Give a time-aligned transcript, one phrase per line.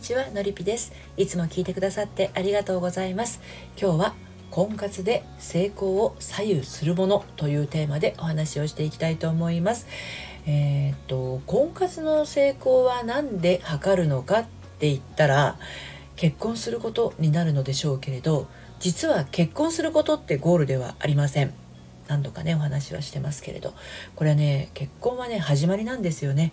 [0.00, 0.94] にちはのりぴです。
[1.18, 3.42] いつも聞いてくださってありがとうございます。
[3.78, 4.14] 今日は
[4.50, 9.86] 婚活で成功を左右するものというテーマでお話をしていきたいと思います。
[10.46, 14.44] えー、っと婚活の成功は何で測るのかっ
[14.78, 15.58] て言ったら
[16.16, 18.48] 結婚することになるのでしょうけれど
[18.78, 21.52] 実は結婚することってゴールではありません。
[22.08, 23.74] 何度かねお話はしてますけれど。
[24.16, 26.52] これはね結婚はね始まりなんですよね。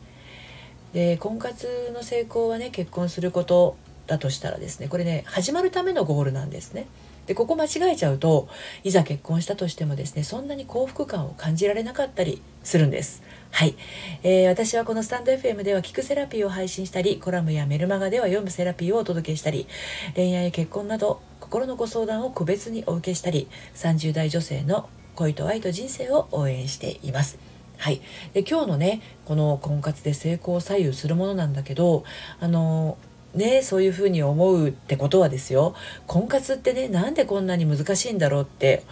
[0.93, 3.77] で婚活の成功はね結婚すること
[4.07, 6.87] だとしたらですねこれね始まるためのゴールなんですね。
[7.27, 8.47] でここ間違えちゃうと
[8.85, 13.21] いざ結婚したとしてもですねそんなに幸福感を感じられなかったりするんです。
[13.51, 13.75] はい、
[14.23, 19.67] えー、私はこのスタンド FM では聞くセラピーを配信したりコラムやメルマガでは読むセラピーをお届けしたり
[20.15, 27.56] 恋愛や結婚など心のご相談を個別にお受けしたり30代女性の恋と愛と人生を応援しています。
[27.77, 28.01] はい、
[28.33, 32.03] で今日のねこの婚活で成功を左右するものなんだけど
[32.39, 32.97] あの
[33.35, 35.75] ねそういうふうに思うってことはですよ。
[36.07, 38.83] 婚活ってねなんでこんなに難しいんだろうって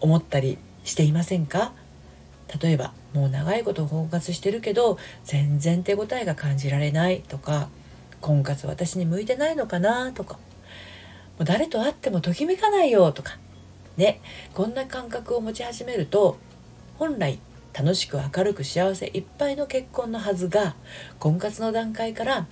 [0.00, 1.72] 思ったりしていませんか？
[2.60, 7.68] 例えばもう長いこと婚活してるけど全然手応えが感じられないとか
[8.20, 10.12] 婚活私に向いてないのかな？
[10.12, 10.40] とかも
[11.40, 13.38] う誰と会ってもときめかないよとか
[13.96, 14.20] ね
[14.52, 16.38] こんな感覚を持ち始めると
[16.98, 17.38] 本来
[17.72, 20.74] 楽しく明るく幸せいっぱいの結婚のはずが
[21.18, 22.46] 婚活の段階から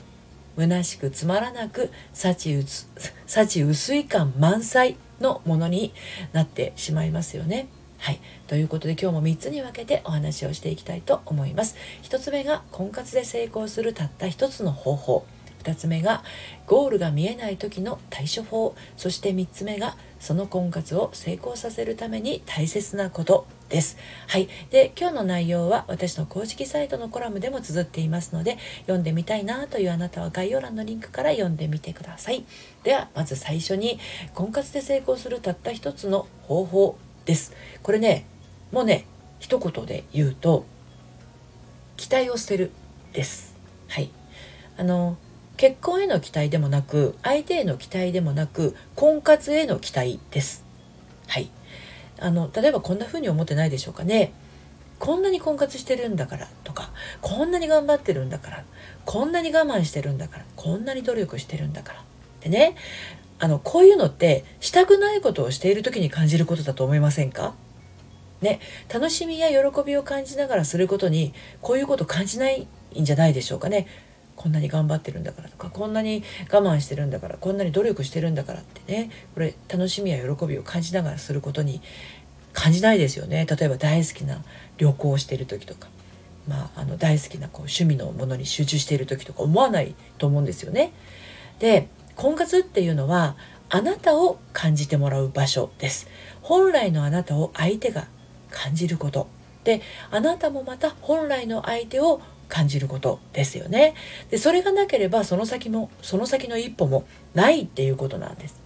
[0.57, 2.65] 虚しくつまらなく幸
[3.27, 5.93] 幸薄い感満載のものに
[6.33, 7.69] なってしまいますよね。
[7.99, 8.21] はい。
[8.47, 11.77] ということで今日も3つに分けてお話をしていきたいと思います。
[12.03, 15.27] 1つ目が婚活で成功するたった1つの方法。
[15.63, 16.25] 2つ目が
[16.67, 18.75] ゴールが見えない時の対処法。
[18.97, 23.97] そして3つ目がその婚活を成功させるために大切なことです。
[24.27, 24.49] はい。
[24.71, 32.45] で、今日の内容は私の公式サイトのコラムでも綴っていますので、読んでみたいなというあなたは概要欄のリンクから読んでみてください。
[32.83, 33.99] では、まず最初に、
[34.35, 37.55] 婚活で成功するたった一つの方法です。
[37.83, 38.27] これね、
[38.73, 39.07] もうね、
[39.39, 40.67] 一言で言うと、
[41.97, 42.71] 期待を捨てる
[43.13, 43.57] です。
[43.89, 44.11] はい。
[44.77, 45.17] あの、
[45.61, 50.65] 結婚への期待でもなく、相手への期待でもなく、婚活への期待です。
[51.27, 51.51] はい。
[52.19, 54.33] あの例えばこんな風に思ってないでしょうかね
[54.99, 58.65] こんなに婚活してるんだからとかこんなに頑張ってるんだから
[59.07, 62.05] こんなに我慢してるんだからこんなに努力してるんだから
[62.43, 62.77] でね
[63.39, 67.55] あのこういうのってしたくないことをしている時に感じることだと思いませんか？
[68.43, 68.61] ね
[68.93, 71.33] 楽しみや喜びを感じながらすることに
[71.63, 72.69] こういうこと感じない
[72.99, 73.87] んじゃないでしょうかね
[74.41, 81.83] こんなに頑張ってるんだからとかこんなに我慢してるんだからこんなに努力してるんだからってねこれ楽しみや喜びを感じながらすることに
[82.55, 83.45] 感じないですよね。
[83.45, 84.43] 例えば大好きな
[84.79, 85.89] 旅行をしてる時とか、
[86.49, 90.95] まあ、あの大好きなこう趣味のものに集中している時とか思わないと思うんですよね。
[91.59, 93.37] で婚活っていうのは
[93.69, 96.09] あなたを感じてもらう場所です。
[96.41, 98.07] 本来のあなたを相手が
[98.51, 99.29] 感じること。
[99.65, 103.95] であなたもまた本来の相手を感じることですよね
[104.31, 108.61] でそれがなければその先もその先の一歩もないっていうことなんです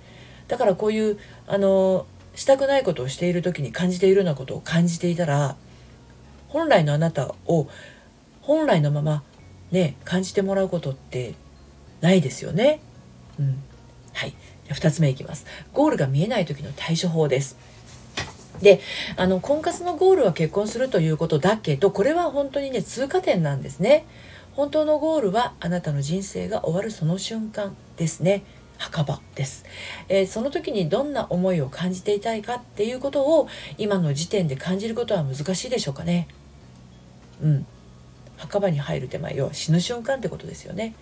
[0.48, 5.56] だからこういうあのしたくないことをしている時に感じているようなことを感じていたら
[6.48, 7.68] 本来のあなたを
[8.40, 9.22] 本来のまま
[9.70, 11.34] ね感じてもらうことって
[12.00, 12.80] ないですよね。
[13.38, 13.62] うん、
[14.12, 14.34] はい
[14.68, 15.46] 2つ目いきます。
[15.72, 17.56] ゴールが見えない時の対処法です。
[18.64, 18.80] で
[19.16, 24.06] あの婚活のゴールは結婚するということだけどこれは本当にね通過点なんですね。
[24.54, 28.42] 本当のゴールはあなたの人生が終わるその瞬間ですね。
[28.76, 29.64] 墓場です、
[30.08, 33.48] えー、その時にどんな思いを感じていたいかっていうことを
[33.78, 36.26] 今の時点で感じることは難しいでしょうかね
[37.40, 37.66] うん
[38.36, 40.94] 墓場に入る手前要は死ぬ瞬間ってことですよね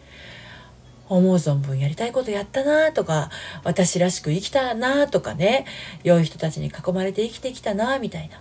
[1.08, 3.30] 思う存分やりたいことやったなとか
[3.64, 5.66] 私らしく生きたなとかね
[6.04, 8.40] 良い人たちに囲まれて生きてきたなみたいな。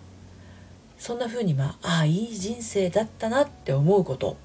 [0.97, 4.37] そんな風にまあああいい人生だったなって思うこと。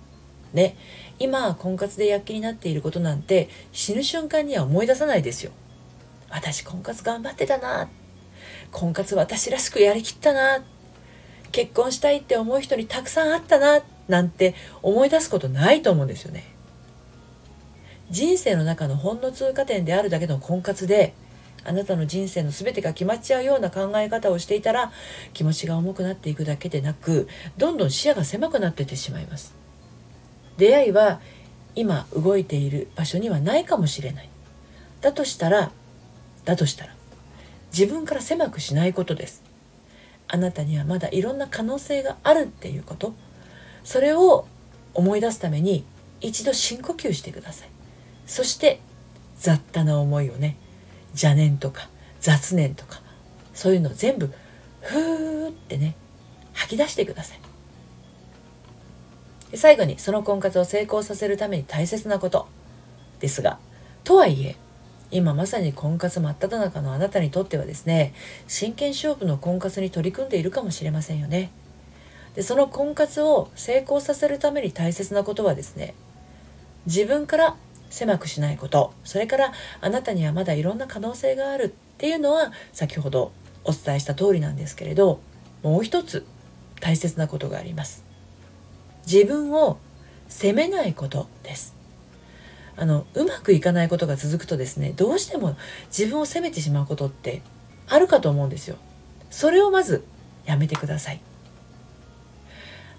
[0.54, 0.76] ね。
[1.18, 5.52] 今婚活で躍起になっていることなんて死ぬ瞬間には思い出さないですよ。
[6.30, 7.88] 私婚活頑張ってたな。
[8.72, 10.64] 婚活私らしくやりきったな。
[11.52, 13.82] 結婚したいって思う人にたくさんあったな。
[14.08, 16.55] なんて思い出すことないと思うんですよね。
[18.10, 21.14] 人生の中のほんの通過点であるだけの婚活で
[21.64, 24.92] あなたの人生の全てが決まっちゃうような考え方をしていたら
[25.32, 29.54] 気持ちが重くなっていくだけでなくどんどん視野が狭くなっていってしまいます。
[30.56, 31.20] 出会いは
[31.74, 34.28] 今動いている場所にはないかもしれない。
[35.00, 35.72] だとしたら
[36.44, 36.94] だとしたら
[37.76, 39.42] 自分から狭くしないことです。
[40.28, 43.12] あなたにはまだいろんな可能性があるっていうこと。
[43.82, 44.46] それを
[44.94, 45.84] 思い出すために
[46.20, 47.75] 一度深呼吸してください。
[48.26, 48.80] そして
[49.38, 50.56] 雑多な思いをね
[51.10, 51.88] 邪念とか
[52.20, 53.00] 雑念とか
[53.54, 54.32] そういうのを全部
[54.82, 55.96] ふーってね
[56.52, 57.40] 吐き出してください。
[59.54, 62.48] 最後にその婚活を成功させるために大切なこと。
[63.20, 63.58] ですが
[64.04, 64.56] とはいえ
[65.10, 68.12] 今まさに婚活真っ只中のあなたにとってはですね
[68.48, 71.50] 真剣勝負の婚活に取り組んでいるかもしれませんよね。
[72.34, 75.94] でその婚活を成功させるために大切なことはですね
[76.84, 77.56] 自分から
[77.90, 78.92] 狭くしないこと。
[79.04, 81.68] それからあなたにはまだいろんな可能性があるっ
[81.98, 83.32] ていうのは先ほど
[83.64, 85.20] お伝えした通りなんですけれど
[85.62, 86.24] もう一つ
[86.80, 88.04] 大切なことがあります。
[89.06, 89.78] 自分を
[90.28, 91.74] 責めないことです。
[92.76, 95.56] あのうまくいかないことが続くとですねどうしても
[95.86, 97.40] 自分を責めてしまうことって
[97.88, 98.76] あるかと思うんですよ。
[99.30, 100.04] それをまず
[100.44, 101.20] やめてください。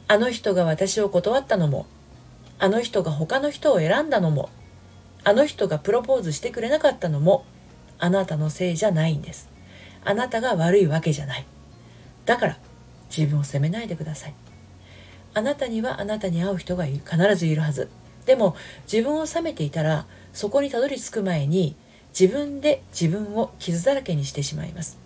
[0.08, 1.86] あの人が私を断ったのも
[2.60, 4.50] あの人が他の人を選んだのも
[5.24, 7.46] あの人がプロポーズしてくれなかったのも
[8.00, 9.50] あなたのせいじゃないんです。
[10.04, 11.46] あなたが悪いわけじゃない。
[12.26, 12.58] だから
[13.16, 14.34] 自分を責めないでください。
[15.34, 17.04] あなたにはあなたに会う人が必
[17.36, 17.90] ずいるはず。
[18.26, 18.56] でも
[18.92, 21.76] 自分を責めていたらそこにたどり着く前に
[22.18, 24.98] 自分で自分を傷だらけにしてしまいます。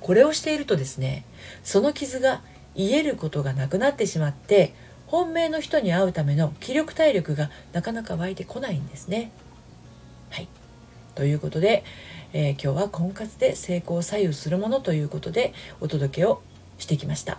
[0.00, 1.24] これをしているとですね
[1.64, 2.42] その傷が
[2.74, 4.74] 癒えることがなくなってしまって
[5.06, 9.30] 本命の人に会うための気力体力がなかなか湧いてこないんですね。
[10.30, 10.48] はい。
[11.14, 11.84] ということで、
[12.32, 16.42] えー、今日は婚活で成功を左右するものということでお届けを
[16.78, 17.38] してきました。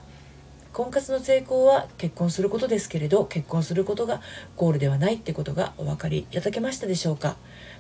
[0.78, 4.22] 婚活の成功は結婚することですけれど結婚することが
[4.56, 7.36] ゴールではないってことがお分かりいただけましたでしょうか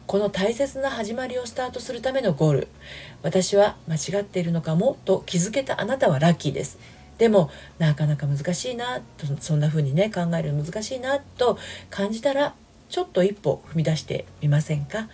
[0.07, 2.67] この大切な始まりをスタートするためのゴール
[3.21, 6.79] 私は間違っているのかもと気づけたあなたはラッキーです
[7.17, 7.49] でも
[7.79, 11.57] なかなか難しいなとそんな風にね考えるの難しいなと
[11.89, 12.53] 感じたら
[12.89, 15.09] ちょっと一歩踏み出してみませんか？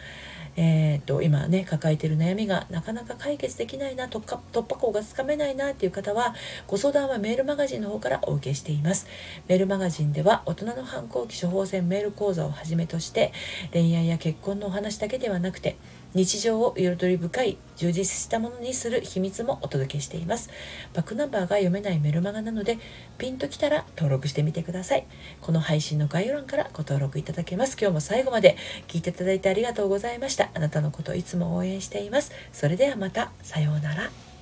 [0.56, 6.36] えーと、今ね抱えてる悩みがなかなか解決できないな突破口がつかめないなっていう方は
[6.68, 9.08] ご相談はメールマガジンの方からお受けしています。
[9.48, 13.34] メールマガジンでは大人の反抗期処方箋メール講座をはじめとして
[13.72, 15.76] 恋愛や結婚のお話だけではなくて
[16.13, 20.50] 日常を彩り深い充実したものにする秘密もお届けしています。
[20.94, 22.77] バックナンバーが読めないメルマガなので
[23.18, 25.06] ピンときたら登録してみてください。
[25.42, 27.77] この配信の概要欄からご登録いただけます。
[27.80, 28.57] 今日も最後まで
[28.88, 30.50] 聞いていただいてありがとうございました。
[30.54, 32.31] あなたのこといつも応援しています。
[32.51, 33.31] それではまた。
[33.42, 34.33] さようなら。